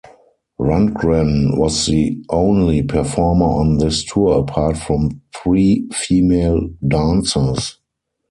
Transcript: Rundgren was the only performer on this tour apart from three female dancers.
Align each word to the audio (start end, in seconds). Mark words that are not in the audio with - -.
Rundgren 0.59 1.59
was 1.59 1.85
the 1.85 2.25
only 2.31 2.81
performer 2.81 3.45
on 3.45 3.77
this 3.77 4.03
tour 4.03 4.39
apart 4.39 4.75
from 4.79 5.21
three 5.31 5.87
female 5.93 6.71
dancers. 6.87 7.77